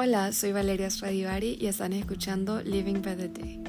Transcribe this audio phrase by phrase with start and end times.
[0.00, 3.60] Hola, soy Valeria Stradivari y están escuchando Living by the Day.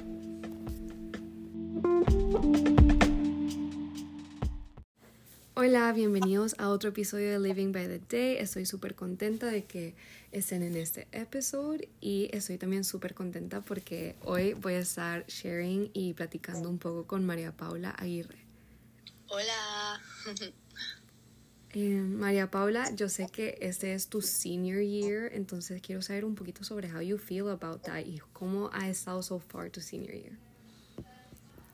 [5.55, 8.37] Hola, bienvenidos a otro episodio de Living by the Day.
[8.37, 9.95] Estoy súper contenta de que
[10.31, 15.89] estén en este episodio y estoy también súper contenta porque hoy voy a estar sharing
[15.95, 18.37] y platicando un poco con María Paula Aguirre.
[19.29, 19.99] Hola.
[21.73, 26.33] Eh, María Paula, yo sé que este es tu senior year, entonces quiero saber un
[26.33, 30.13] poquito sobre how you feel about that y cómo ha estado so far tu senior
[30.13, 30.37] year.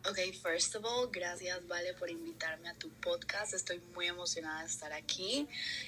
[0.07, 3.55] Ok, first of all, gracias Vale por invitarme a tu podcast.
[3.55, 5.47] Estoy muy emocionada de estar aquí.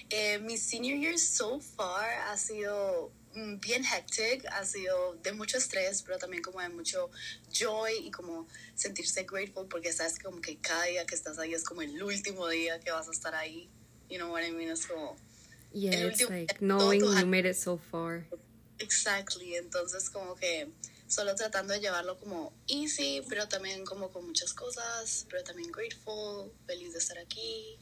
[0.09, 5.57] Eh, mi senior year so far ha sido mm, bien hectic, ha sido de mucho
[5.57, 7.12] estrés, pero también como de mucho
[7.51, 11.63] joy y como sentirse grateful porque sabes como que cada día que estás ahí es
[11.63, 13.70] como el último día que vas a estar ahí.
[14.09, 14.70] You know what I mean?
[14.70, 15.16] Es como...
[15.73, 18.26] Yeah, it's último- like knowing you made it so far.
[18.79, 20.70] Exactly, entonces como que
[21.07, 26.51] solo tratando de llevarlo como easy, pero también como con muchas cosas, pero también grateful,
[26.67, 27.77] feliz de estar aquí.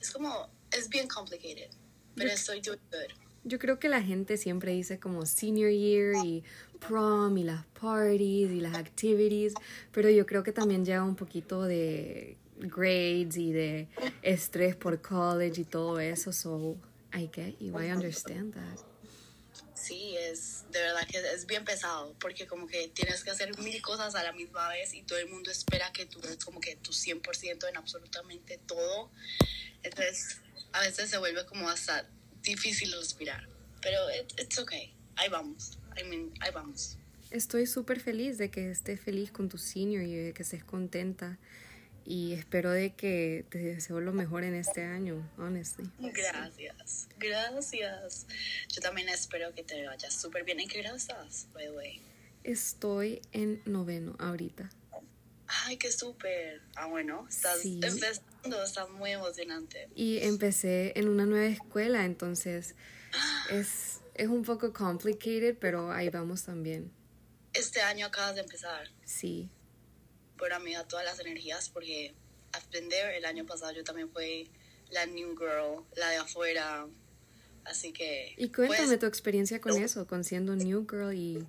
[0.00, 1.70] Es como, es bien complicated,
[2.14, 3.12] pero Yo- estoy doing good.
[3.44, 6.42] Yo creo que la gente siempre dice como senior year y
[6.80, 9.54] prom y las parties y las activities,
[9.92, 13.88] pero yo creo que también lleva un poquito de grades y de
[14.22, 16.76] estrés por college y todo eso, so
[17.14, 18.78] I get you, I understand that.
[19.74, 23.80] Sí, es de verdad que es bien pesado, porque como que tienes que hacer mil
[23.82, 26.76] cosas a la misma vez y todo el mundo espera que tú des como que
[26.76, 29.10] tu 100% en absolutamente todo.
[29.82, 30.40] Entonces,
[30.72, 32.08] a veces se vuelve como hasta
[32.42, 33.48] difícil respirar,
[33.80, 34.94] pero it, it's okay.
[35.16, 35.78] Ahí vamos.
[35.96, 36.98] I mean, ahí vamos.
[37.30, 41.38] Estoy súper feliz de que estés feliz con tu senior y de que estés contenta
[42.06, 45.90] y espero de que te deseo lo mejor en este año, honestly.
[45.98, 48.26] Gracias, gracias.
[48.68, 50.60] Yo también espero que te vayas súper bien.
[50.60, 52.00] ¿En qué grado estás, by the way?
[52.44, 54.70] Estoy en noveno ahorita.
[55.48, 56.62] Ay, qué súper.
[56.76, 57.80] Ah, bueno, estás Sí.
[57.82, 59.88] empezando, está muy emocionante.
[59.94, 62.74] Y empecé en una nueva escuela, entonces
[63.50, 66.90] es, es un poco complicated, pero ahí vamos también.
[67.52, 68.88] Este año acabas de empezar.
[69.04, 69.48] Sí.
[70.36, 72.14] Bueno, amiga, todas las energías, porque
[72.52, 74.50] aprender el año pasado yo también fui
[74.90, 76.86] la new girl, la de afuera.
[77.64, 78.34] Así que.
[78.36, 81.46] Y cuéntame pues, tu experiencia con eso, con siendo new girl y...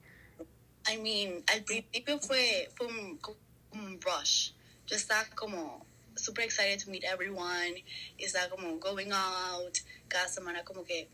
[0.89, 3.19] I mean, al principio fue, fue un,
[3.71, 4.51] un rush.
[4.87, 7.83] Yo estaba como super excited to meet everyone.
[8.17, 9.77] Y estaba como going out.
[10.07, 11.09] Cada semana como que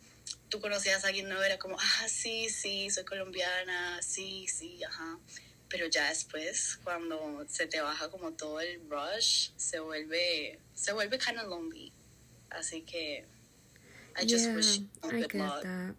[0.49, 1.43] tú conocías a alguien nuevo.
[1.43, 4.01] Era como, ah, sí, sí, soy colombiana.
[4.01, 5.17] Sí, sí, ajá.
[5.73, 11.17] Pero ya después, cuando se te baja como todo el rush, se vuelve, se vuelve
[11.17, 11.91] kind of lonely.
[12.51, 13.25] Así que,
[14.15, 14.81] I just Yeah, wish
[15.11, 15.95] I get that.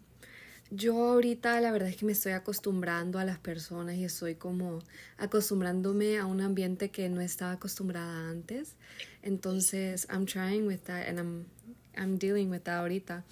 [0.71, 4.81] Yo ahorita la verdad es que me estoy acostumbrando a las personas y estoy como
[5.17, 8.75] acostumbrándome a un ambiente que no estaba acostumbrada antes.
[9.23, 11.45] Entonces, I'm trying with that and I'm,
[11.97, 13.25] I'm dealing with that ahorita.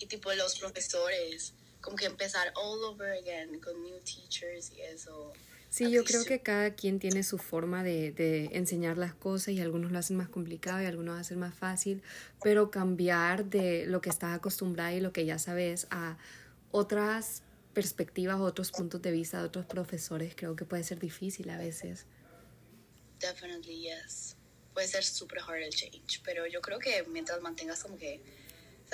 [0.00, 5.34] y tipo los profesores, como que empezar all over again con new teachers y eso.
[5.68, 9.60] Sí, yo creo que cada quien tiene su forma de, de enseñar las cosas y
[9.60, 12.02] algunos lo hacen más complicado y algunos lo hacen más fácil,
[12.42, 16.16] pero cambiar de lo que estás acostumbrada y lo que ya sabes a
[16.70, 17.42] otras
[17.74, 22.06] perspectivas, otros puntos de vista de otros profesores, creo que puede ser difícil a veces.
[23.20, 24.36] Definitely yes.
[24.72, 28.22] Puede ser super hard el change, pero yo creo que mientras mantengas como que,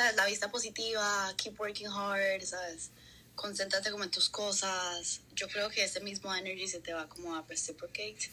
[0.00, 2.90] sabes, la vista positiva, keep working hard, sabes,
[3.34, 5.20] concéntrate como en tus cosas.
[5.34, 8.30] Yo creo que ese mismo energy se te va como a reciprocate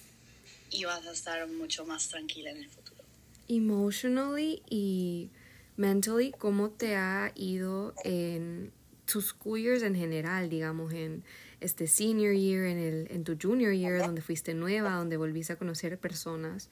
[0.70, 3.04] y vas a estar mucho más tranquila en el futuro.
[3.50, 5.30] Emotionally y
[5.76, 8.72] mentally, ¿cómo te ha ido en
[9.06, 11.24] tus school years en general, digamos, en
[11.60, 15.56] este senior year, en, el, en tu junior year, donde fuiste nueva, donde volviste a
[15.58, 16.70] conocer personas?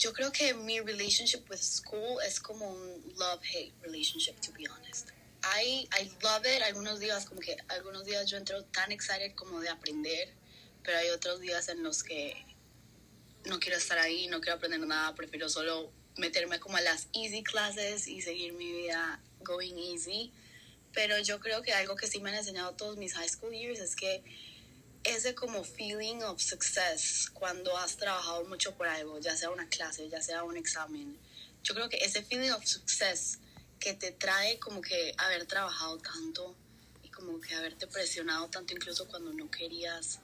[0.00, 5.10] Yo creo que mi relationship with school es como un love-hate relationship, to be honest.
[5.44, 6.62] I, I love it.
[6.62, 10.32] Algunos días, como que algunos días yo entro tan excited como de aprender,
[10.82, 12.34] pero hay otros días en los que
[13.44, 17.42] no quiero estar ahí, no quiero aprender nada, prefiero solo meterme como a las easy
[17.42, 20.32] classes y seguir mi vida going easy.
[20.94, 23.80] Pero yo creo que algo que sí me han enseñado todos mis high school years
[23.80, 24.24] es que
[25.04, 30.08] ese como feeling of success cuando has trabajado mucho por algo, ya sea una clase,
[30.08, 31.18] ya sea un examen.
[31.62, 33.38] Yo creo que ese feeling of success
[33.78, 36.54] que te trae como que haber trabajado tanto
[37.02, 40.20] y como que haberte presionado tanto incluso cuando no querías.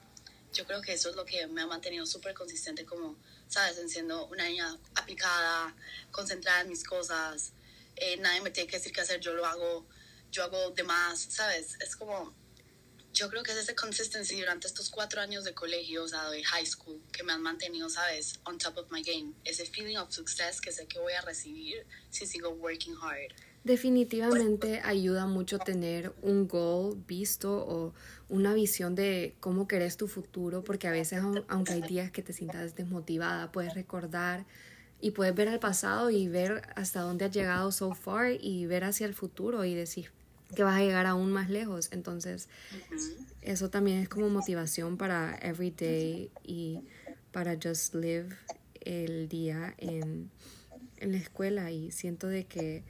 [0.53, 3.15] Yo creo que eso es lo que me ha mantenido súper consistente como,
[3.47, 5.75] sabes, en siendo una niña aplicada,
[6.11, 7.51] concentrada en mis cosas,
[7.95, 9.85] eh, nadie me tiene que decir qué hacer, yo lo hago,
[10.31, 11.75] yo hago de más, ¿sabes?
[11.81, 12.33] Es como,
[13.17, 16.43] yo creo que es ese consistency durante estos cuatro años de colegio, o sea, de
[16.43, 18.39] high school, que me han mantenido, ¿sabes?
[18.43, 19.33] On top of my game.
[19.43, 23.33] Ese feeling of success que sé que voy a recibir si sigo working hard.
[23.63, 27.93] Definitivamente ayuda mucho tener un goal visto o
[28.29, 32.33] una visión de cómo querés tu futuro, porque a veces, aunque hay días que te
[32.33, 34.45] sientas desmotivada, puedes recordar
[35.01, 38.83] y puedes ver al pasado y ver hasta dónde has llegado so far y ver
[38.83, 40.11] hacia el futuro y decir
[40.55, 41.89] que vas a llegar aún más lejos.
[41.91, 42.49] Entonces,
[43.41, 46.81] eso también es como motivación para every day y
[47.31, 48.29] para just live
[48.81, 50.31] el día en,
[50.97, 52.83] en la escuela y siento de que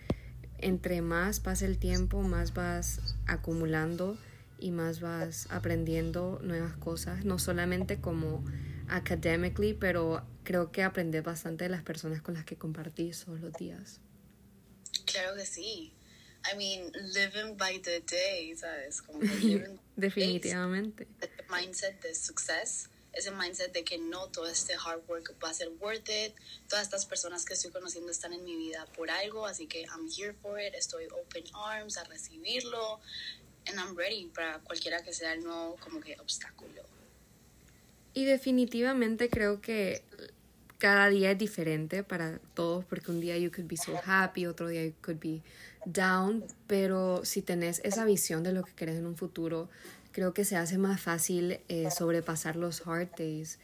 [0.59, 4.17] entre más pasa el tiempo, más vas acumulando
[4.59, 8.43] y más vas aprendiendo nuevas cosas, no solamente como
[8.87, 13.53] academically, pero creo que aprendes bastante de las personas con las que compartís todos los
[13.53, 13.99] días.
[15.05, 15.96] Claro que sí.
[16.43, 19.01] I mean, living by the day, ¿sabes?
[19.01, 19.19] Como
[19.95, 21.07] Definitivamente.
[21.21, 25.53] Ese mindset de success, ese mindset de que no todo este hard work va a
[25.53, 26.33] ser worth it.
[26.69, 30.07] Todas estas personas que estoy conociendo están en mi vida por algo, así que I'm
[30.09, 30.73] here for it.
[30.75, 32.99] Estoy open arms a recibirlo.
[33.67, 36.83] And I'm ready para cualquiera que sea el nuevo como que obstáculo.
[38.13, 40.03] Y definitivamente creo que
[40.77, 44.67] cada día es diferente para todos porque un día you could be so happy, otro
[44.67, 45.41] día you could be
[45.85, 49.69] down, pero si tenés esa visión de lo que querés en un futuro,
[50.11, 53.59] creo que se hace más fácil eh, sobrepasar los hard days.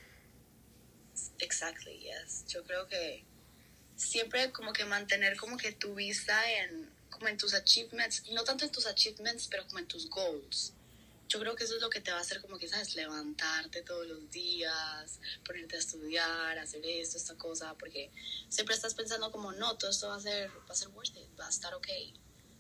[1.40, 2.46] Exactly, yes.
[2.48, 3.24] Yo creo que
[3.96, 8.66] siempre como que mantener como que tu vista en como en tus achievements, no tanto
[8.66, 10.74] en tus achievements, pero como en tus goals
[11.34, 12.96] yo creo que eso es lo que te va a hacer como que, ¿sabes?
[12.96, 18.12] Levantarte todos los días, ponerte a estudiar, hacer esto, esta cosa, porque
[18.50, 21.28] siempre estás pensando como, no, todo esto va a ser, va a ser worth it,
[21.40, 21.88] va a estar ok.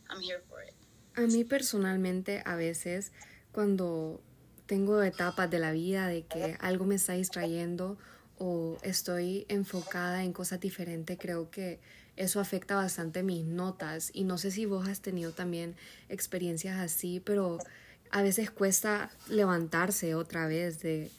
[0.09, 0.73] I'm here for it.
[1.15, 3.11] A mí personalmente a veces
[3.51, 4.19] cuando
[4.65, 7.99] tengo etapas de la vida de que algo me está distrayendo
[8.39, 11.79] o estoy enfocada en cosas diferentes, creo que
[12.15, 15.75] eso afecta bastante mis notas y no sé si vos has tenido también
[16.09, 17.59] experiencias así, pero
[18.13, 21.09] a veces cuesta levantarse otra vez de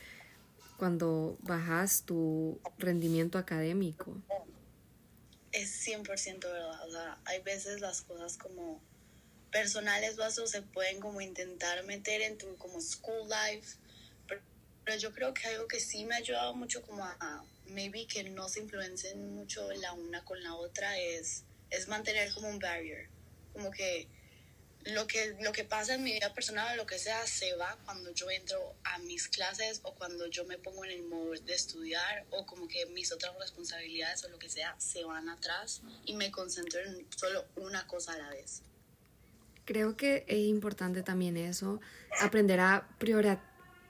[0.76, 4.16] cuando bajas tu rendimiento académico.
[5.50, 6.86] Es 100% verdad.
[6.86, 8.80] O sea, hay veces las cosas como
[9.50, 13.76] personales vasos se pueden como intentar meter en tu como school life.
[14.28, 14.40] Pero,
[14.84, 18.22] pero, yo creo que algo que sí me ha ayudado mucho como a, maybe que
[18.22, 23.08] no se influencien mucho la una con la otra es, es mantener como un barrier.
[23.52, 24.06] Como que
[24.86, 28.12] lo que, lo que pasa en mi vida personal lo que sea se va cuando
[28.12, 32.26] yo entro a mis clases o cuando yo me pongo en el modo de estudiar
[32.30, 36.30] o como que mis otras responsabilidades o lo que sea se van atrás y me
[36.30, 38.62] concentro en solo una cosa a la vez.
[39.64, 41.80] Creo que es importante también eso,
[42.20, 43.38] aprender a priori,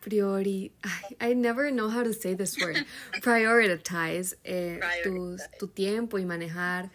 [0.01, 0.73] priori
[1.21, 2.77] I, never know how to say this word,
[3.23, 6.93] prioritize, eh, tu, tu tiempo y manejar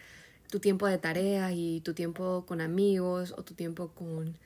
[0.50, 4.38] tu tiempo de tareas y tu tiempo con amigos o tu tiempo con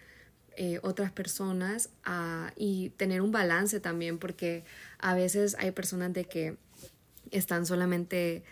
[0.55, 4.63] eh, otras personas ah, y tener un balance también porque
[4.99, 6.57] a veces hay personas de que
[7.31, 8.43] están solamente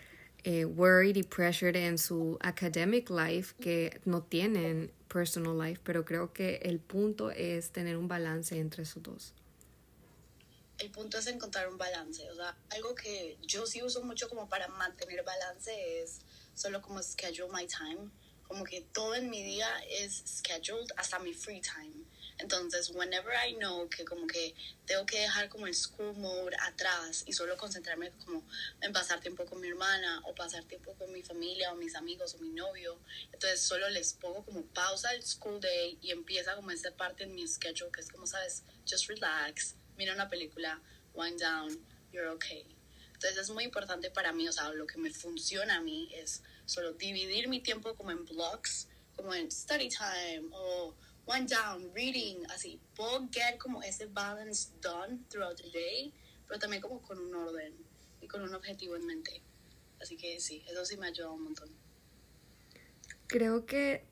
[0.44, 6.32] eh, worried y pressured en su academic life que no tienen personal life, pero creo
[6.32, 9.34] que el punto es tener un balance entre esos dos.
[10.78, 14.48] El punto es encontrar un balance, o sea, algo que yo sí uso mucho como
[14.48, 16.22] para mantener balance es
[16.54, 18.10] solo como schedule my time.
[18.46, 22.04] Como que todo en mi día es scheduled hasta mi free time.
[22.38, 24.54] Entonces, whenever I know que como que
[24.84, 28.42] tengo que dejar como el school mode atrás y solo concentrarme como
[28.80, 32.34] en pasar tiempo con mi hermana o pasar tiempo con mi familia o mis amigos
[32.34, 32.98] o mi novio,
[33.32, 37.34] entonces solo les pongo como pausa el school day y empieza como esta parte en
[37.34, 40.80] mi schedule que es como, sabes, just relax, mira una película,
[41.14, 41.78] wind down,
[42.12, 42.81] you're okay.
[43.22, 46.42] Entonces es muy importante para mí, o sea, lo que me funciona a mí es
[46.64, 50.92] solo dividir mi tiempo como en blocks, como en study time o
[51.26, 52.80] one down, reading, así.
[52.96, 56.12] Puedo get como ese balance done throughout the day,
[56.48, 57.72] pero también como con un orden
[58.20, 59.40] y con un objetivo en mente.
[60.00, 61.68] Así que sí, eso sí me ha ayudado un montón.
[63.28, 64.04] Creo que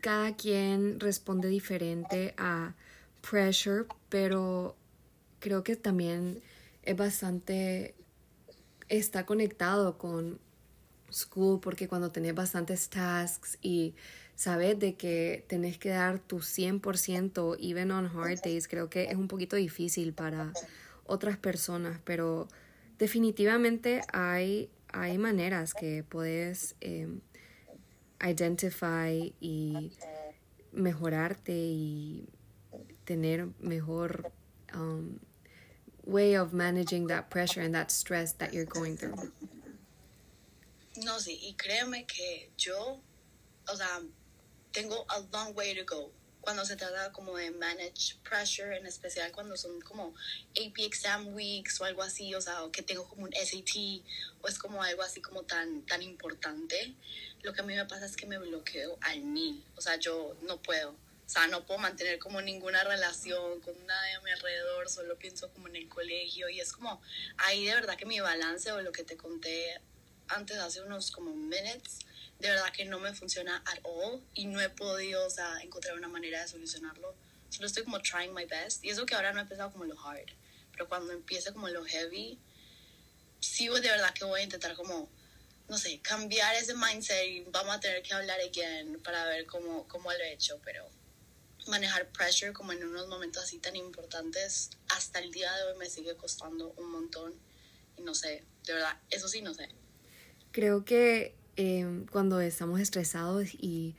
[0.00, 2.76] cada quien responde diferente a
[3.28, 4.76] pressure, pero
[5.40, 6.40] creo que también
[6.84, 7.96] es bastante
[8.98, 10.38] está conectado con
[11.10, 13.94] school porque cuando tenés bastantes tasks y
[14.34, 19.16] sabes de que tenés que dar tu 100% even on hard days, creo que es
[19.16, 20.52] un poquito difícil para
[21.06, 22.48] otras personas, pero
[22.98, 27.20] definitivamente hay, hay maneras que puedes em,
[28.20, 29.90] identify y
[30.72, 32.28] mejorarte y
[33.04, 34.32] tener mejor
[34.74, 35.18] um,
[36.04, 39.30] way of managing that pressure and that stress that you're going through.
[40.96, 43.00] No, sí, y créeme que yo,
[43.68, 44.02] o sea,
[44.72, 46.10] tengo a long way to go.
[46.42, 50.12] Cuando se trata como de manage pressure, en especial cuando son como
[50.56, 54.02] AP exam weeks o algo así, o sea, o que tengo como un SAT
[54.42, 56.94] o es como algo así como tan, tan importante,
[57.42, 60.36] lo que a mí me pasa es que me bloqueo al mil, o sea, yo
[60.42, 60.96] no puedo,
[61.32, 65.50] o sea, no puedo mantener como ninguna relación con nadie a mi alrededor, solo pienso
[65.54, 67.00] como en el colegio y es como
[67.38, 69.80] ahí de verdad que mi balance o lo que te conté
[70.28, 72.00] antes hace unos como minutes,
[72.38, 75.96] de verdad que no me funciona at all y no he podido, o sea, encontrar
[75.96, 77.14] una manera de solucionarlo.
[77.48, 79.98] Solo estoy como trying my best y eso que ahora no he empezado como lo
[80.06, 80.28] hard,
[80.72, 82.38] pero cuando empiece como lo heavy,
[83.40, 85.08] sí de verdad que voy a intentar como,
[85.70, 89.88] no sé, cambiar ese mindset y vamos a tener que hablar again para ver cómo,
[89.88, 90.86] cómo lo he hecho, pero
[91.68, 95.88] manejar pressure como en unos momentos así tan importantes, hasta el día de hoy me
[95.88, 97.34] sigue costando un montón
[97.96, 99.68] y no sé, de verdad, eso sí no sé.
[100.52, 103.94] Creo que Em, cuando estamos estresados y,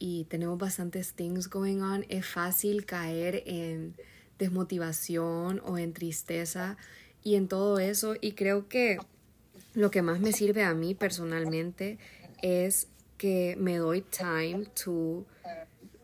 [0.00, 3.94] y tenemos bastantes things going on, es fácil caer en
[4.38, 6.76] desmotivación o en tristeza
[7.22, 8.16] y en todo eso.
[8.20, 8.98] Y creo que
[9.74, 11.98] lo que más me sirve a mí personalmente
[12.42, 12.88] es
[13.18, 15.26] que me doy time to,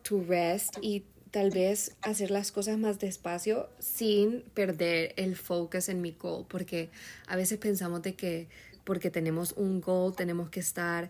[0.07, 6.01] to rest y tal vez hacer las cosas más despacio sin perder el focus en
[6.01, 6.89] mi goal, porque
[7.27, 8.47] a veces pensamos de que
[8.83, 11.09] porque tenemos un goal, tenemos que estar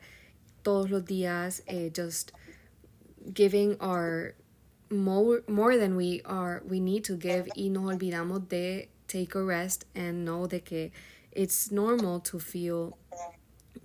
[0.64, 2.32] todos los días eh, just
[3.36, 4.34] giving our
[4.90, 9.44] more, more than we are we need to give y nos olvidamos de take a
[9.44, 10.92] rest and know de que
[11.32, 12.98] it's normal to feel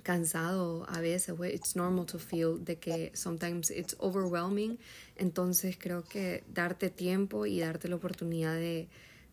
[0.03, 4.79] cansado a veces, it's normal to feel de que sometimes it's overwhelming,
[5.17, 8.89] entonces creo que darte tiempo y darte la oportunidad de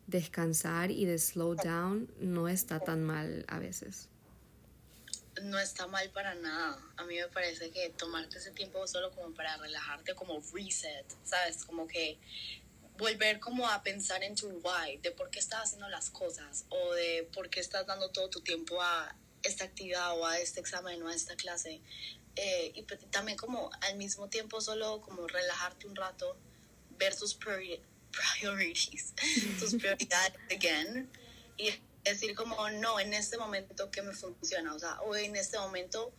[0.07, 4.09] descansar y de slow down no está tan mal a veces
[5.43, 6.77] no está mal para nada.
[6.97, 11.65] A mí me parece que tomarte ese tiempo solo como para relajarte, como reset, ¿sabes?
[11.65, 12.17] Como que
[12.97, 16.93] volver como a pensar en tu why, de por qué estás haciendo las cosas o
[16.93, 21.01] de por qué estás dando todo tu tiempo a esta actividad o a este examen
[21.03, 21.81] o a esta clase.
[22.35, 26.37] Eh, y pues también como al mismo tiempo solo como relajarte un rato,
[26.97, 29.13] ver tus priorities,
[29.59, 31.09] tus prioridades again
[31.57, 31.71] y
[32.03, 36.13] decir como, no, en este momento que me funciona, o sea, hoy en este momento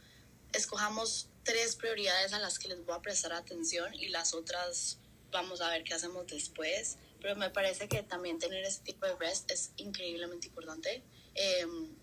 [0.53, 4.99] escojamos tres prioridades a las que les voy a prestar atención y las otras
[5.31, 6.99] vamos a ver qué hacemos después.
[7.21, 11.03] Pero me parece que también tener ese tipo de rest es increíblemente importante.
[11.35, 11.95] Em,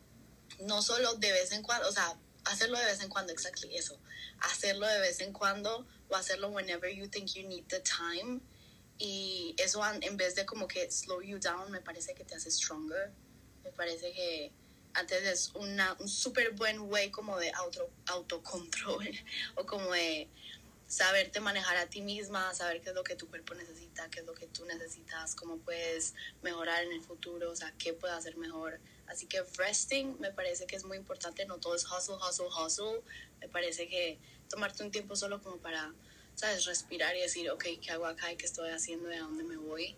[0.62, 4.00] no solo de vez en cuando, o sea, hacerlo de vez en cuando, exactly eso.
[4.40, 8.42] Hacerlo de vez en cuando o hacerlo whenever you think you need the time.
[9.00, 12.50] Y eso en vez de como que slow you down, me parece que te hace
[12.50, 13.12] stronger
[13.68, 14.52] me parece que
[14.94, 19.08] antes es una, un súper buen way como de auto, autocontrol
[19.56, 20.30] o como de
[20.88, 24.26] saberte manejar a ti misma, saber qué es lo que tu cuerpo necesita, qué es
[24.26, 28.38] lo que tú necesitas, cómo puedes mejorar en el futuro, o sea, qué puedes hacer
[28.38, 28.80] mejor.
[29.08, 33.02] Así que resting me parece que es muy importante, no todo es hustle, hustle, hustle.
[33.40, 34.18] Me parece que
[34.50, 35.94] tomarte un tiempo solo como para,
[36.36, 39.58] sabes, respirar y decir, ok, ¿qué hago acá qué estoy haciendo y a dónde me
[39.58, 39.96] voy?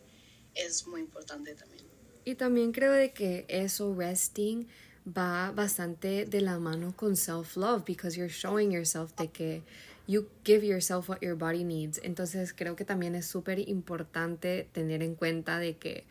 [0.55, 1.86] Es muy importante también.
[2.25, 4.67] Y también creo de que eso, resting,
[5.08, 9.63] va bastante de la mano con self-love, because you're showing yourself de que
[10.09, 11.99] you give yourself what your body needs.
[12.03, 16.07] Entonces creo que también es súper importante tener en cuenta de que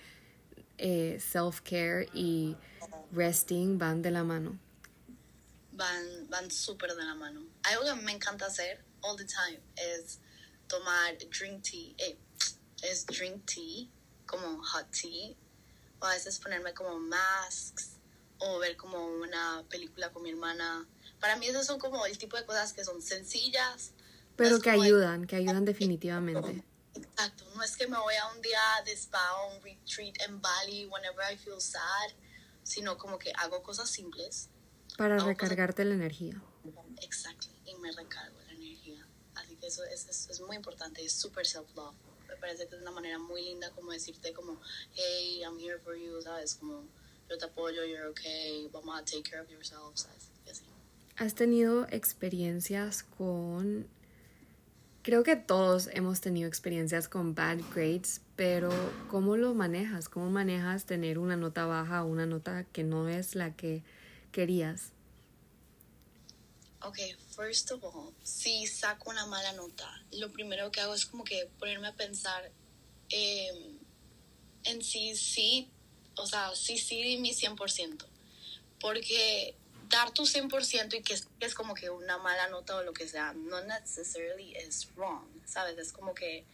[0.78, 2.56] eh, self-care y
[3.10, 4.56] resting van de la mano.
[5.72, 7.44] Van, van súper de la mano.
[7.64, 10.20] Algo que me encanta hacer all the time es
[10.68, 11.94] tomar drink tea.
[11.98, 12.16] Eh,
[12.82, 13.88] es drink tea,
[14.26, 15.34] como hot tea
[16.00, 17.96] o a veces ponerme como masks
[18.38, 20.86] o ver como una película con mi hermana.
[21.20, 23.92] Para mí esos son como el tipo de cosas que son sencillas.
[24.36, 26.64] Pero que ayudan, que ayudan definitivamente.
[26.94, 30.40] Exacto, no es que me voy a un día de spa o un retreat en
[30.40, 32.10] Bali whenever I feel sad,
[32.62, 34.48] sino como que hago cosas simples.
[34.96, 36.40] Para recargarte la energía.
[37.02, 39.06] Exacto, y me recargo la energía.
[39.34, 41.94] Así que eso, es es muy importante, es súper self-love
[42.28, 44.60] me parece que es una manera muy linda como decirte como,
[44.94, 46.54] hey, I'm here for you, ¿sabes?
[46.54, 46.84] Como,
[47.28, 50.30] yo te apoyo, you're okay, vamos a take care of yourself, ¿sabes?
[51.18, 53.88] ¿Has tenido experiencias con...
[55.02, 58.70] Creo que todos hemos tenido experiencias con bad grades, pero
[59.10, 60.08] ¿cómo lo manejas?
[60.08, 63.82] ¿Cómo manejas tener una nota baja o una nota que no es la que
[64.30, 64.92] querías?
[66.82, 66.98] Ok,
[67.34, 71.48] first of all, si saco una mala nota, lo primero que hago es como que
[71.58, 72.52] ponerme a pensar
[73.10, 73.76] eh,
[74.62, 75.68] en sí, sí,
[76.14, 78.04] o sea, sí, sí, di mi 100%.
[78.80, 79.56] Porque
[79.88, 82.92] dar tu 100% y que es, que es como que una mala nota o lo
[82.92, 85.78] que sea, no necessarily is wrong, ¿sabes?
[85.78, 86.44] Es como que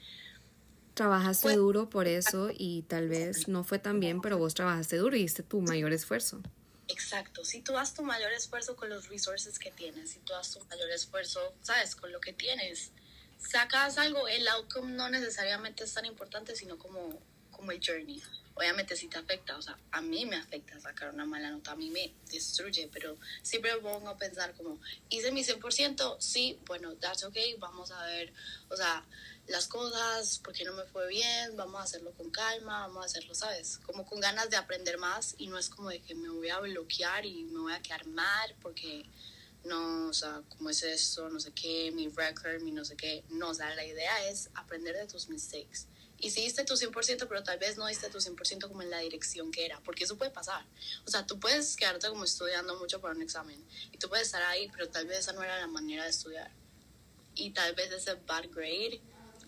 [0.95, 4.97] Trabajaste Pues- duro por eso y tal vez no fue tan bien, pero vos trabajaste
[4.97, 6.41] duro y diste tu mayor esfuerzo.
[6.87, 10.53] Exacto, si tú das tu mayor esfuerzo con los resources que tienes, si tú das
[10.53, 12.93] tu mayor esfuerzo, sabes, con lo que tienes,
[13.39, 17.19] sacas algo, el outcome no necesariamente es tan importante, sino como,
[17.57, 18.23] como el journey.
[18.57, 21.77] Obviamente si te afecta, o sea, a mí me afecta sacar una mala nota, a
[21.77, 27.25] mí me destruye, pero siempre pongo a pensar como, hice mi 100%, sí, bueno, that's
[27.25, 28.33] okay, vamos a ver,
[28.69, 29.05] o sea,
[29.49, 33.35] las cosas, porque no me fue bien, vamos a hacerlo con calma, vamos a hacerlo,
[33.35, 33.79] ¿sabes?
[33.79, 36.61] Como con ganas de aprender más y no es como de que me voy a
[36.61, 39.05] bloquear y me voy a quedar mal porque
[39.65, 41.29] no, o sea, ¿cómo es esto?
[41.31, 43.25] No sé qué, mi record, mi no sé qué.
[43.31, 45.87] No, o sea, la idea es aprender de tus mistakes.
[46.19, 49.01] Y si diste tu 100%, pero tal vez no diste tu 100% como en la
[49.01, 50.65] dirección que era, porque eso puede pasar.
[51.07, 54.43] O sea, tú puedes quedarte como estudiando mucho para un examen y tú puedes estar
[54.43, 56.51] ahí, pero tal vez esa no era la manera de estudiar.
[57.35, 59.01] Y tal vez ese bad grade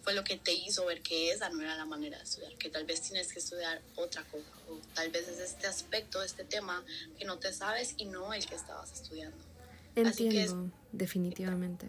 [0.03, 2.69] fue lo que te hizo ver que esa no era la manera de estudiar, que
[2.69, 6.85] tal vez tienes que estudiar otra cosa, o tal vez es este aspecto, este tema
[7.19, 9.46] que no te sabes y no el que estabas estudiando.
[10.05, 11.87] Así que es- Entiendo, definitivamente.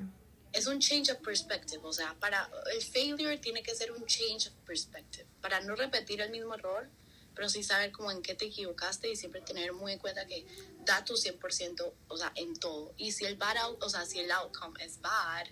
[0.53, 4.47] es un change of perspective, o sea, para el failure tiene que ser un change
[4.47, 6.89] of perspective, para no repetir el mismo error,
[7.35, 10.45] pero sí saber como en qué te equivocaste y siempre tener muy en cuenta que
[10.85, 12.93] da tu 100%, o sea, en todo.
[12.97, 15.45] Y si el bad out, o sea, si el outcome es bad,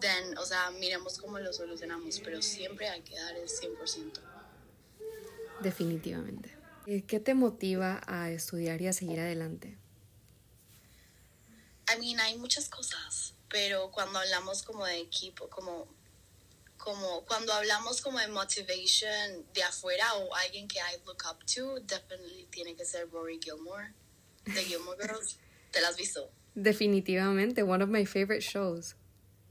[0.00, 4.20] then, o sea, miremos cómo lo solucionamos, pero siempre hay que dar el 100%.
[5.62, 6.56] Definitivamente.
[6.86, 9.78] Eh, ¿Qué te motiva a estudiar y a seguir adelante?
[11.94, 15.86] I mean, hay muchas cosas, pero cuando hablamos como de equipo, como,
[16.76, 21.80] como cuando hablamos como de motivation de afuera o alguien que I look up to,
[21.80, 23.92] definitely tiene que ser Rory Gilmore,
[24.44, 25.36] de Gilmore Girls.
[25.70, 26.30] ¿Te la has visto?
[26.54, 28.94] Definitivamente, one of my favorite shows.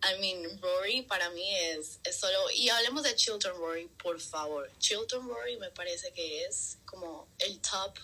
[0.03, 2.51] I mean, Rory para mí es, es solo...
[2.53, 4.69] Y hablemos de Chilton Rory, por favor.
[4.79, 7.97] Chilton Rory me parece que es como el top,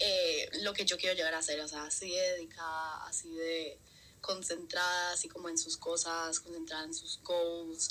[0.00, 1.60] eh, lo que yo quiero llegar a ser.
[1.60, 3.78] O sea, así de dedicada, así de
[4.20, 7.88] concentrada, así como en sus cosas, concentrada en sus goals.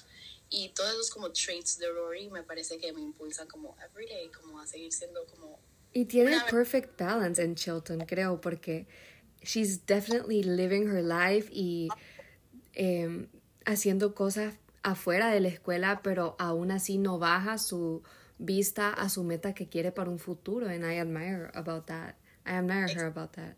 [0.50, 4.60] Y todos esos como traits de Rory me parece que me impulsan como everyday, como
[4.60, 5.60] a seguir siendo como...
[5.94, 8.88] Y tiene Una- perfect balance en Chilton, creo, porque
[9.42, 11.90] she's definitely living her life y
[12.74, 13.30] em,
[13.66, 18.04] haciendo cosas afuera de la escuela, pero aún así no baja su
[18.40, 20.68] vista a su meta que quiere para un futuro.
[20.68, 22.16] And I admire about that.
[22.46, 23.56] I admire her about that.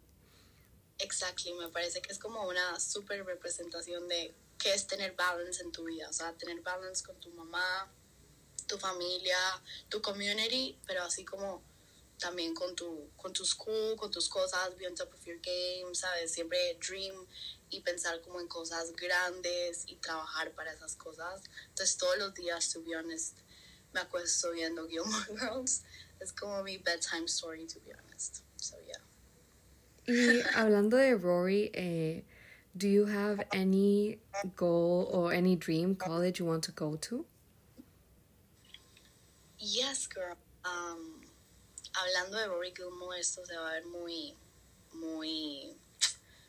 [0.99, 5.71] Exactly, me parece que es como una super representación de qué es tener balance en
[5.71, 7.91] tu vida, o sea, tener balance con tu mamá,
[8.67, 9.37] tu familia,
[9.89, 11.63] tu community, pero así como
[12.19, 15.95] también con tu, con tu school, con tus cosas, be on top of your game,
[15.95, 16.33] ¿sabes?
[16.33, 17.15] Siempre dream
[17.71, 21.41] y pensar como en cosas grandes y trabajar para esas cosas.
[21.69, 23.39] Entonces todos los días, to be honest,
[23.93, 25.83] me acuesto viendo Gilmore Girls.
[26.19, 28.43] Es como mi bedtime story, to be honest.
[28.57, 29.01] So yeah.
[30.07, 32.23] Y hablando de Rory, eh,
[32.75, 34.19] do you have any
[34.55, 37.25] goal or any dream college you want to go to?
[39.57, 40.37] Yes, girl.
[40.65, 41.21] Um,
[41.93, 44.33] hablando de Rory Gilmore, esto se va a ver muy,
[44.93, 45.75] muy,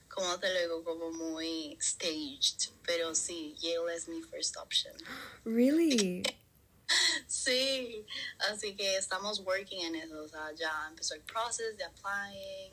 [0.08, 0.84] ¿cómo te lo digo?
[0.84, 2.70] Como muy staged.
[2.86, 4.94] Pero sí, Yale es mi first option.
[5.44, 6.24] Really?
[7.26, 8.04] Sí,
[8.50, 10.22] así que estamos working en eso.
[10.22, 12.72] O sea, ya empezó el process de applying,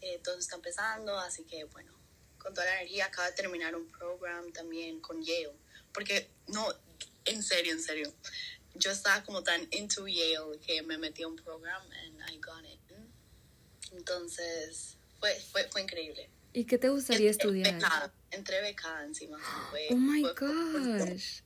[0.00, 1.92] eh, todo está empezando, así que bueno,
[2.38, 5.52] con toda la energía acaba de terminar un program también con Yale.
[5.92, 6.66] Porque, no,
[7.24, 8.12] en serio, en serio.
[8.74, 12.64] Yo estaba como tan into Yale que me metí a un program and I got
[12.64, 12.78] it.
[13.92, 16.28] Entonces, fue, fue, fue increíble.
[16.52, 17.74] ¿Y qué te gustaría estudiar?
[17.74, 19.38] becada, entré becada encima.
[19.70, 21.40] Fue, Oh my fue- gosh.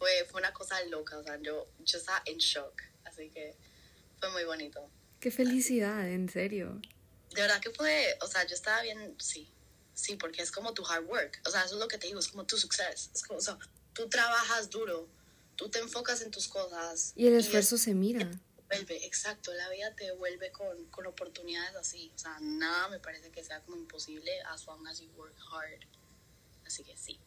[0.00, 3.54] Fue, fue una cosa loca, o sea, yo, yo estaba en shock, así que
[4.18, 4.90] fue muy bonito.
[5.20, 6.80] Qué felicidad, en serio.
[7.34, 9.52] De verdad que fue, o sea, yo estaba bien, sí,
[9.92, 12.18] sí, porque es como tu hard work, o sea, eso es lo que te digo,
[12.18, 13.58] es como tu success, es como, o sea,
[13.92, 15.06] tú trabajas duro,
[15.54, 17.12] tú te enfocas en tus cosas.
[17.14, 18.30] Y el es- esfuerzo se mira.
[18.68, 23.30] vuelve, exacto, la vida te vuelve con, con oportunidades así, o sea, nada me parece
[23.30, 25.80] que sea como imposible as long as you work hard,
[26.64, 27.20] así que sí.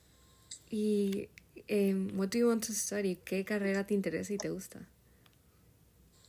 [0.71, 1.29] ¿Y
[1.67, 3.17] em, what do you want to study?
[3.25, 4.87] ¿Qué carrera te interesa y te gusta?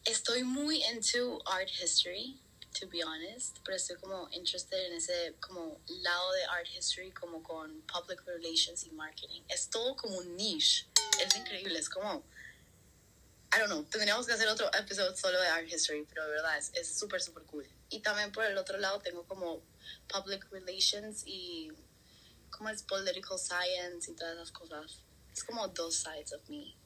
[0.04, 2.38] Estoy muy into art history.
[2.74, 7.42] to be honest, pero estoy como interested en ese como lado de art history como
[7.42, 9.42] con public relations y marketing.
[9.48, 10.86] Es todo como un niche.
[11.24, 12.24] Es increíble, es como
[13.54, 16.58] I don't know, tendríamos que hacer otro episodio solo de art history, pero de verdad
[16.58, 17.66] es súper, súper cool.
[17.88, 19.62] Y también por el otro lado tengo como
[20.08, 21.70] public relations y
[22.50, 24.98] como es political science y todas esas cosas.
[25.34, 26.76] Es como dos sides of me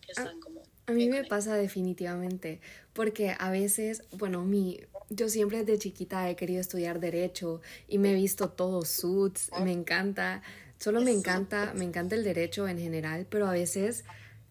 [0.00, 0.62] que ah, están como...
[0.86, 2.62] A mí me pasa definitivamente,
[2.94, 8.12] porque a veces, bueno, mi, yo siempre desde chiquita he querido estudiar derecho y me
[8.12, 10.42] he visto todos suits, me encanta,
[10.78, 14.04] solo me encanta, me encanta el derecho en general, pero a veces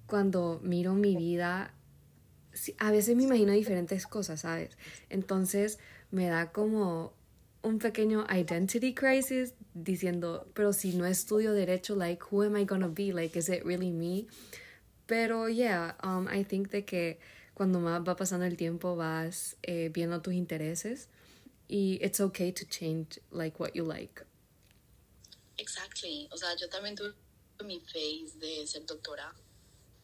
[0.05, 1.73] cuando miro mi vida,
[2.77, 4.77] a veces me imagino diferentes cosas, ¿sabes?
[5.09, 5.79] Entonces
[6.11, 7.13] me da como
[7.63, 12.87] un pequeño identity crisis diciendo, pero si no estudio derecho, like, who am I gonna
[12.87, 13.11] be?
[13.11, 14.27] Like, is it really me?
[15.07, 17.19] Pero, yeah, um, I think de que
[17.53, 21.07] cuando más va pasando el tiempo vas eh, viendo tus intereses
[21.67, 24.23] y it's okay to change, like, what you like.
[25.57, 26.27] Exactly.
[26.31, 27.13] O sea, yo también tuve
[27.65, 29.33] mi phase de ser doctora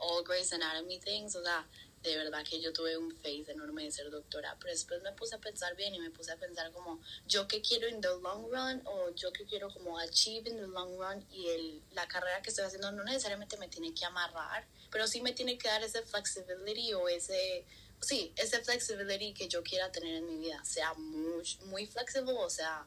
[0.03, 1.63] all Grey's Anatomy things, o sea,
[2.03, 5.35] de verdad que yo tuve un phase enorme de ser doctora, pero después me puse
[5.35, 8.51] a pensar bien y me puse a pensar como yo que quiero in the long
[8.51, 12.41] run o yo que quiero como achieve in the long run y el, la carrera
[12.41, 15.81] que estoy haciendo no necesariamente me tiene que amarrar, pero sí me tiene que dar
[15.81, 17.63] ese flexibility o ese,
[18.01, 22.49] sí, ese flexibility que yo quiera tener en mi vida, sea muy, muy flexible o
[22.49, 22.85] sea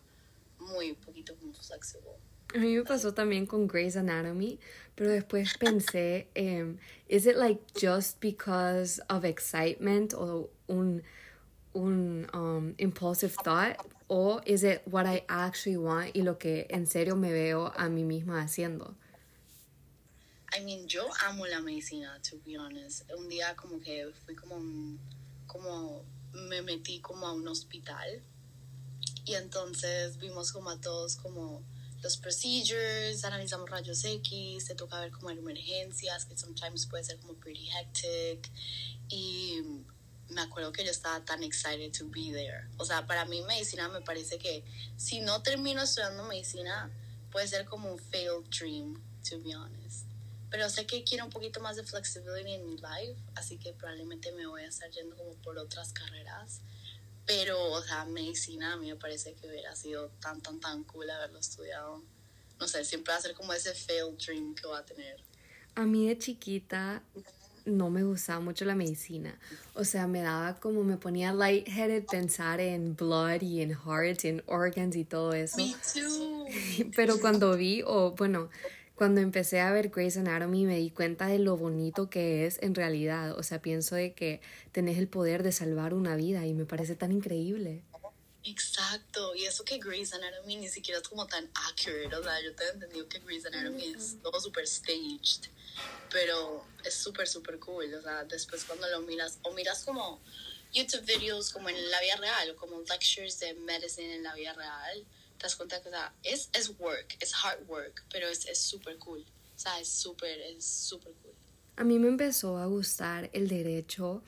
[0.59, 2.11] muy poquito muy flexible.
[2.55, 4.61] A mí me pasó también con Grey's Anatomy,
[4.97, 6.79] pero después pensé, um,
[7.09, 11.03] is it like just because of excitement o un,
[11.75, 13.77] un um, impulsive thought,
[14.09, 17.89] o is it what I actually want y lo que en serio me veo a
[17.89, 18.95] mí misma haciendo?
[20.57, 23.03] I mean, yo amo la medicina, to be honest.
[23.11, 24.97] Un día como que fui como,
[25.47, 28.23] como me metí como a un hospital
[29.27, 31.63] y entonces vimos como a todos como
[32.03, 37.35] los procedures, analizamos rayos X, se toca ver como emergencias, que sometimes puede ser como
[37.35, 38.51] pretty hectic.
[39.09, 39.63] Y
[40.29, 42.69] me acuerdo que yo estaba tan excited to be there.
[42.79, 44.65] O sea, para mí medicina me parece que
[44.97, 46.91] si no termino estudiando medicina,
[47.31, 48.95] puede ser como un failed dream,
[49.29, 50.07] to be honest.
[50.51, 54.33] Pero sé que quiero un poquito más de flexibility en mi life, así que probablemente
[54.33, 56.61] me voy a estar yendo como por otras carreras.
[57.27, 61.11] Pero, o sea, medicina a mí me parece que hubiera sido tan, tan, tan cool
[61.11, 62.03] haberlo estudiado.
[62.61, 65.17] No sé, siempre va a ser como ese failed dream que va a tener.
[65.75, 67.03] A mí de chiquita
[67.67, 69.39] no me gustaba mucho la medicina.
[69.75, 74.29] O sea, me daba como, me ponía lightheaded pensar en blood y en heart y
[74.29, 75.57] en organs y todo eso.
[75.59, 76.47] Me too.
[76.97, 78.49] Pero cuando vi, o bueno,
[78.97, 82.75] cuando empecé a ver Grey's Anatomy me di cuenta de lo bonito que es en
[82.75, 83.39] realidad.
[83.39, 84.41] O sea, pienso de que
[84.73, 87.83] tenés el poder de salvar una vida y me parece tan increíble.
[88.43, 92.55] Exacto, y eso que Grey's Anatomy ni siquiera es como tan accurate, o sea, yo
[92.55, 95.51] te he entendido que Grey's Anatomy es todo super staged,
[96.13, 100.21] pero es súper, súper cool, o sea, después cuando lo miras, o miras como
[100.73, 104.53] YouTube videos como en la vida real, o como lectures de medicine en la vida
[104.53, 105.05] real,
[105.39, 105.91] te das cuenta que
[106.23, 109.25] es, es work, es hard work, pero es súper cool.
[109.55, 111.33] O sea, es súper, es súper cool.
[111.77, 114.23] A mí me empezó a gustar el derecho.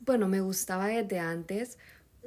[0.00, 1.78] Bueno, me gustaba desde antes,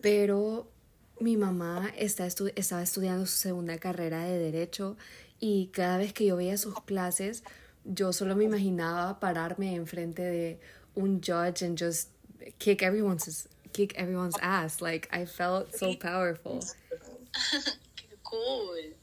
[0.02, 0.72] pero
[1.20, 4.98] mi mamá está estaba estudiando su segunda carrera de derecho
[5.40, 7.44] y cada vez que yo veía sus clases,
[7.84, 10.60] yo solo me imaginaba pararme enfrente de
[10.96, 12.10] un judge and just
[12.58, 14.82] kick everyone's kick everyone's ass.
[14.82, 16.60] Like I felt so powerful.
[18.34, 18.96] cool.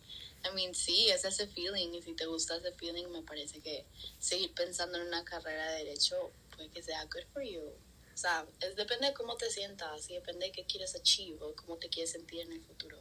[0.42, 1.94] I mean, sí, es ese feeling.
[1.94, 3.84] Y si te gusta ese feeling, me parece que
[4.18, 6.16] seguir pensando en una carrera de derecho
[6.56, 7.60] puede que sea good for you.
[7.60, 11.54] O sea, es, depende de cómo te sientas y depende de qué quieres achieve o
[11.54, 12.98] cómo te quieres sentir en el futuro.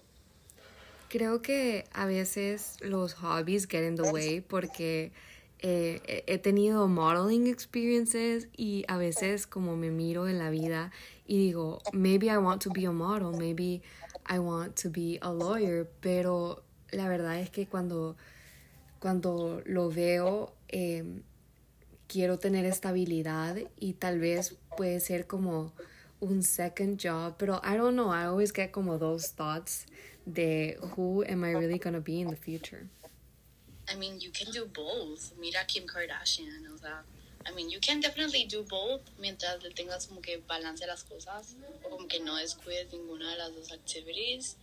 [1.09, 5.11] Creo que a veces los hobbies get in the way porque
[5.61, 10.91] eh, he tenido modeling experiences y a veces como me miro en la vida
[11.27, 13.81] y digo, maybe I want to be a model, maybe
[14.25, 18.15] I want to be a lawyer, pero la verdad es que cuando,
[18.99, 21.23] cuando lo veo, em,
[22.07, 25.73] quiero tener estabilidad y tal vez puede ser como
[26.19, 29.85] un second job, pero I don't know, I always get como those thoughts
[30.25, 32.87] de who am I really gonna be in the future.
[33.91, 35.33] I mean, you can do both.
[35.39, 37.03] Mira Kim Kardashian, o sea,
[37.45, 41.55] I mean, you can definitely do both mientras le tengas como que balance las cosas
[41.83, 44.57] o como que no descuides ninguna de las dos activities.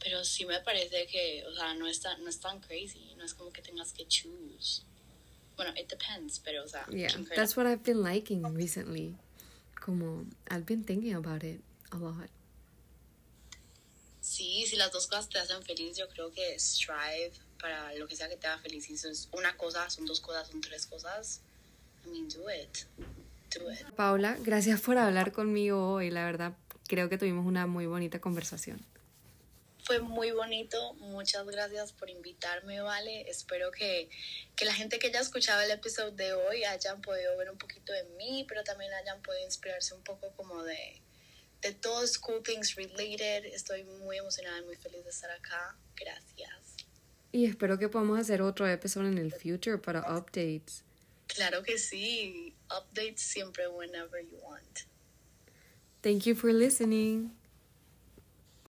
[0.00, 3.14] Pero sí me parece que, o sea, no es tan, no es tan crazy.
[3.16, 4.82] No es como que tengas que choose.
[5.56, 6.84] Bueno, it depends, pero, o sea.
[6.90, 9.16] Yeah, that's what I've been liking recently.
[9.80, 11.60] Como, I've been thinking about it
[11.92, 12.28] a lot.
[14.20, 17.32] Sí, si las dos cosas te hacen feliz, yo creo que strive
[17.64, 18.84] para lo que sea que te haga feliz.
[18.84, 21.40] Si es una cosa, son dos cosas, son tres cosas,
[22.04, 22.80] I mean, do it.
[23.54, 23.86] Do it.
[23.96, 26.10] Paula, gracias por hablar conmigo hoy.
[26.10, 26.52] La verdad,
[26.86, 28.84] creo que tuvimos una muy bonita conversación.
[29.82, 33.30] Fue muy bonito, muchas gracias por invitarme, Vale.
[33.30, 34.10] Espero que,
[34.56, 37.94] que la gente que haya escuchado el episodio de hoy hayan podido ver un poquito
[37.94, 41.00] de mí, pero también hayan podido inspirarse un poco como de,
[41.62, 43.46] de todos Cool Things Related.
[43.46, 45.74] Estoy muy emocionada y muy feliz de estar acá.
[45.96, 46.73] Gracias.
[47.34, 50.84] Y espero que podamos hacer otro episodio en el future para updates.
[51.26, 52.54] Claro que sí.
[52.70, 54.82] Updates siempre whenever you want.
[56.00, 57.32] Thank you for listening.